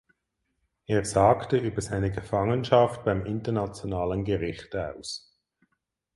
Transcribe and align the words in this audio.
Er 0.87 1.05
sagte 1.05 1.57
über 1.57 1.79
seine 1.79 2.09
Gefangenschaft 2.11 3.03
beim 3.03 3.23
Internationalen 3.23 4.23
Gericht 4.25 4.75
aus. 4.75 5.37